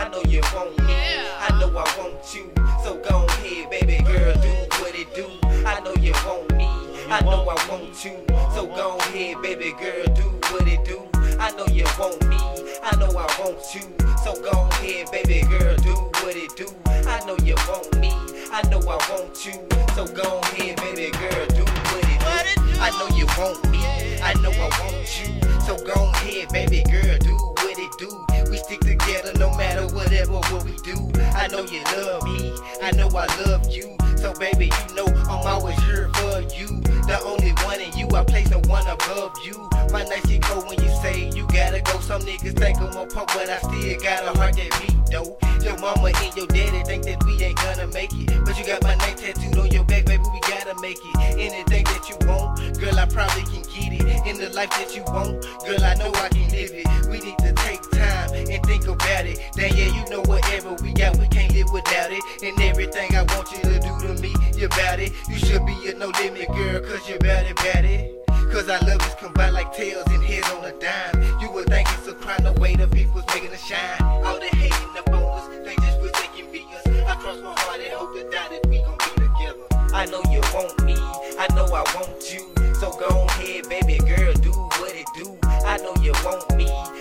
I 0.00 0.08
know 0.08 0.22
you 0.22 0.40
want 0.54 0.78
me. 0.78 0.94
I 0.96 1.50
know 1.60 1.68
I 1.76 1.84
want 1.98 2.34
you. 2.34 2.50
So 2.82 2.96
go 3.06 3.26
ahead, 3.26 3.68
baby 3.68 4.02
girl, 4.02 4.32
do 4.40 4.48
what 4.80 4.94
it 4.94 5.14
do. 5.14 5.28
I 5.66 5.78
know 5.80 5.92
you 6.00 6.14
want 6.24 6.56
me. 6.56 6.64
I 7.10 7.20
know 7.20 7.46
I 7.46 7.68
want 7.68 8.02
you. 8.02 8.16
So 8.54 8.64
go 8.66 8.96
ahead, 8.96 9.42
baby 9.42 9.74
girl, 9.78 10.06
do 10.14 10.22
what 10.48 10.66
it 10.66 10.86
do. 10.86 11.06
I 11.38 11.50
know 11.50 11.66
you 11.66 11.84
want 11.98 12.26
me. 12.30 12.38
I 12.82 12.96
know 12.96 13.10
I 13.10 13.28
want 13.38 13.60
you. 13.74 13.82
So 14.24 14.40
go 14.40 14.70
ahead, 14.72 15.10
baby 15.12 15.42
girl, 15.42 15.76
do 15.76 15.92
what 16.24 16.34
it 16.34 16.56
do. 16.56 16.66
I 16.86 17.22
know 17.26 17.36
you 17.44 17.56
want 17.68 18.00
me. 18.00 18.10
I 18.50 18.62
know 18.70 18.80
I 18.80 18.96
want 19.12 19.44
you. 19.44 19.52
So 19.94 20.06
go 20.06 20.40
ahead, 20.40 20.76
baby 20.78 21.10
girl, 21.12 21.46
do 21.52 21.64
what 21.92 22.04
it 22.08 22.20
do. 22.20 22.80
I 22.80 22.88
know 22.96 23.14
you 23.14 23.26
want 23.36 23.70
me. 23.70 23.84
I 24.22 24.32
know 24.40 24.50
I 24.50 24.70
want 24.80 25.20
you. 25.20 25.60
So 25.60 25.76
go 25.84 26.08
ahead, 26.08 26.48
baby 26.48 26.84
girl, 26.90 27.18
do 27.18 27.39
whatever 30.30 30.54
what 30.54 30.64
we 30.64 30.76
do. 30.82 30.96
I 31.34 31.48
know 31.48 31.64
you 31.64 31.82
love 31.96 32.24
me. 32.24 32.52
I 32.82 32.90
know 32.92 33.08
I 33.08 33.26
love 33.44 33.68
you. 33.70 33.96
So 34.16 34.32
baby, 34.34 34.66
you 34.66 34.94
know 34.94 35.06
I'm 35.28 35.46
always 35.46 35.78
here 35.84 36.10
for 36.14 36.40
you. 36.54 36.80
The 37.08 37.20
only 37.24 37.50
one 37.64 37.80
in 37.80 37.96
you, 37.96 38.06
I 38.14 38.22
place 38.24 38.50
no 38.50 38.60
one 38.68 38.86
above 38.86 39.34
you. 39.44 39.68
My 39.90 40.04
nights 40.04 40.26
get 40.26 40.42
cold 40.42 40.68
when 40.68 40.80
you 40.80 40.88
say 41.02 41.30
you 41.34 41.46
gotta 41.48 41.80
go. 41.80 41.98
Some 42.00 42.22
niggas 42.22 42.58
think 42.58 42.78
I'm 42.78 42.96
a 42.96 43.06
punk, 43.06 43.30
but 43.34 43.48
I 43.48 43.58
still 43.58 44.00
got 44.00 44.24
a 44.24 44.38
heart 44.38 44.54
that 44.56 44.70
beat 44.80 44.96
though. 45.10 45.36
Your 45.64 45.78
mama 45.78 46.12
and 46.14 46.36
your 46.36 46.46
daddy 46.46 46.84
think 46.84 47.04
that 47.04 47.24
we 47.24 47.42
ain't 47.42 47.56
gonna 47.56 47.86
make 47.88 48.12
it. 48.12 48.44
But 48.44 48.58
you 48.58 48.66
got 48.66 48.82
my 48.82 48.94
name 48.96 49.16
tattooed 49.16 49.58
on 49.58 49.70
your 49.70 49.84
back, 49.84 50.04
baby, 50.04 50.22
we 50.32 50.40
gotta 50.40 50.78
make 50.80 50.98
it. 51.02 51.16
Anything 51.38 51.84
that 51.84 52.08
you 52.08 52.16
want, 52.28 52.78
girl, 52.78 52.98
I 52.98 53.06
probably 53.06 53.42
can 53.42 53.62
get 53.62 53.92
it. 53.92 54.26
In 54.26 54.38
the 54.38 54.50
life 54.50 54.70
that 54.70 54.94
you 54.94 55.02
want, 55.04 55.42
girl, 55.66 55.82
I 55.82 55.94
know 55.94 56.12
I 56.14 56.28
can 56.28 56.48
live 56.50 56.70
it. 56.72 56.86
We 57.08 57.18
need 57.18 57.38
to 57.38 57.59
and 58.50 58.64
think 58.66 58.86
about 58.86 59.26
it. 59.26 59.38
Then 59.54 59.76
yeah, 59.76 59.94
you 59.94 60.08
know 60.10 60.22
whatever 60.22 60.74
we 60.82 60.92
got, 60.92 61.16
we 61.18 61.28
can't 61.28 61.52
live 61.54 61.70
without 61.72 62.10
it. 62.10 62.22
And 62.42 62.60
everything 62.60 63.14
I 63.14 63.22
want 63.34 63.50
you 63.52 63.62
to 63.62 63.78
do 63.80 63.92
to 64.06 64.20
me, 64.20 64.34
you 64.56 64.66
about 64.66 64.98
it. 64.98 65.12
You 65.28 65.36
should 65.36 65.64
be 65.64 65.88
a 65.88 65.94
no 65.94 66.08
limit 66.08 66.48
girl, 66.48 66.80
cause 66.80 67.08
you 67.08 67.18
bout 67.18 67.46
it, 67.46 67.56
bout 67.56 67.84
it. 67.84 68.16
Cause 68.52 68.68
our 68.68 68.80
love 68.80 69.00
is 69.06 69.14
combined 69.14 69.54
like 69.54 69.72
tails 69.72 70.06
and 70.08 70.22
heads 70.24 70.50
on 70.50 70.64
a 70.64 70.72
dime. 70.72 71.40
You 71.40 71.50
would 71.52 71.66
think 71.66 71.88
it's 71.92 72.08
a 72.08 72.14
crime 72.14 72.42
the 72.42 72.52
way 72.60 72.74
the 72.74 72.88
people's 72.88 73.24
making 73.28 73.52
a 73.52 73.58
shine. 73.58 74.02
All 74.02 74.40
the 74.40 74.46
hate 74.56 74.74
and 74.74 74.96
the 74.96 75.10
bonus, 75.10 75.46
they 75.64 75.76
just 75.86 76.00
wish 76.02 76.12
they 76.12 76.42
can 76.42 76.50
be 76.50 76.66
us. 76.74 76.86
I 77.06 77.14
cross 77.14 77.38
my 77.40 77.54
heart 77.56 77.80
and 77.80 77.92
hope 77.92 78.14
to 78.14 78.24
die 78.24 78.48
that 78.50 78.66
we 78.68 78.78
gon' 78.82 78.98
be 78.98 79.22
together. 79.22 79.94
I 79.94 80.06
know 80.06 80.22
you 80.30 80.40
want 80.52 80.84
me, 80.84 80.96
I 81.38 81.46
know 81.54 81.66
I 81.66 81.84
want 81.94 82.32
you. 82.32 82.50
So 82.74 82.90
go 82.98 83.26
ahead, 83.26 83.68
baby 83.68 83.99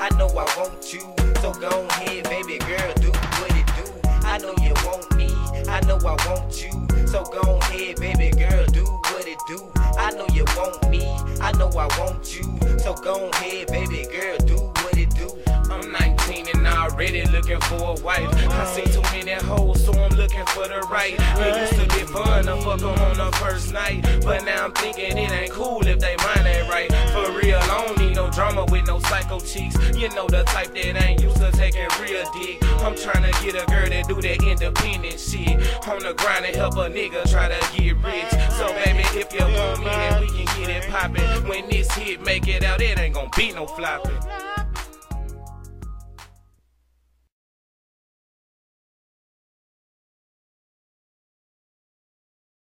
I 0.00 0.08
know 0.16 0.28
I 0.28 0.46
want 0.56 0.94
you. 0.94 1.00
So 1.42 1.52
go 1.52 1.86
ahead, 1.90 2.24
baby 2.24 2.56
girl, 2.56 2.94
do 3.02 3.10
what 3.12 3.50
it 3.54 3.66
do. 3.76 4.08
I 4.26 4.38
know 4.38 4.54
you 4.62 4.72
want 4.86 5.14
me, 5.14 5.28
I 5.68 5.82
know 5.82 5.98
I 5.98 6.16
want 6.26 6.64
you. 6.64 7.06
So 7.06 7.22
go 7.24 7.58
ahead, 7.58 8.00
baby 8.00 8.30
girl, 8.30 8.64
do 8.68 8.84
what 8.86 9.26
it 9.26 9.38
do. 9.46 9.60
I 9.98 10.10
know 10.12 10.26
you 10.32 10.46
want 10.56 10.88
me, 10.88 11.04
I 11.42 11.52
know 11.52 11.68
I 11.76 11.86
want 11.98 12.34
you. 12.34 12.44
So 12.78 12.94
go 12.94 13.28
ahead, 13.28 13.66
baby 13.66 14.06
girl, 14.10 14.38
do 14.38 14.56
what 14.56 14.96
it 14.96 15.10
do. 15.10 15.36
I'm 15.70 15.92
19 15.92 16.48
and 16.54 16.66
already 16.66 17.26
looking 17.26 17.60
for 17.60 17.94
a 17.98 18.00
wife. 18.00 18.32
I 18.48 18.64
see 18.72 18.90
too 18.90 19.02
many 19.12 19.32
hoes, 19.32 19.84
so 19.84 19.92
I'm 19.92 20.12
looking 20.12 20.46
for 20.46 20.66
the 20.66 20.80
right. 20.90 21.14
It 21.18 21.70
used 21.70 21.74
to 21.74 21.98
be 21.98 22.04
fun 22.10 22.46
to 22.46 22.56
fuck 22.62 22.82
on 22.82 23.18
the 23.18 23.36
first 23.36 23.74
night, 23.74 24.02
but 24.22 24.46
now 24.46 24.64
I'm 24.64 24.72
thinking 24.72 25.18
it 25.18 25.30
ain't 25.30 25.52
cool 25.52 25.86
if 25.86 25.98
they 25.98 26.16
cheeks. 29.52 29.76
You 29.96 30.08
know 30.10 30.26
the 30.28 30.44
type 30.44 30.72
that 30.74 31.02
ain't 31.02 31.22
used 31.22 31.36
to 31.36 31.50
taking 31.52 31.88
real 32.00 32.24
dick. 32.32 32.58
I'm 32.84 32.96
trying 32.96 33.30
to 33.30 33.32
get 33.42 33.60
a 33.60 33.66
girl 33.66 33.88
that 33.88 34.06
do 34.08 34.20
that 34.20 34.42
independent 34.42 35.18
shit. 35.18 35.56
On 35.88 35.98
the 35.98 36.14
grind 36.14 36.46
and 36.46 36.56
help 36.56 36.74
a 36.74 36.88
nigga 36.88 37.28
try 37.30 37.48
to 37.48 37.58
get 37.76 37.96
rich. 38.02 38.30
So 38.54 38.72
baby, 38.84 39.04
if 39.18 39.32
you 39.32 39.40
want 39.40 39.80
me, 39.80 39.86
then 39.86 40.20
we 40.20 40.28
can 40.28 40.60
get 40.60 40.84
it 40.84 40.90
poppin'. 40.90 41.48
When 41.48 41.68
this 41.68 41.90
hit 41.92 42.20
make 42.22 42.46
it 42.48 42.64
out, 42.64 42.80
it 42.80 42.98
ain't 42.98 43.14
gon' 43.14 43.30
be 43.36 43.52
no 43.52 43.66
flopping. 43.66 44.18